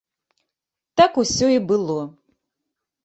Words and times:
Так 1.01 1.11
усё 1.25 1.47
і 1.59 1.59
было. 1.73 1.99